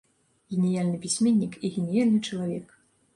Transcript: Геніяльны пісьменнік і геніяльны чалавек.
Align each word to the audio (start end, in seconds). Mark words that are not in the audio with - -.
Геніяльны 0.53 0.97
пісьменнік 1.03 1.53
і 1.69 1.71
геніяльны 1.75 2.19
чалавек. 2.29 2.73